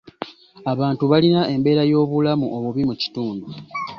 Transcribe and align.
Abantu 0.71 1.03
balina 1.11 1.41
embeera 1.53 1.83
y'obulamu 1.91 2.45
obubi 2.55 2.81
mu 2.89 2.95
kitundu. 3.01 3.45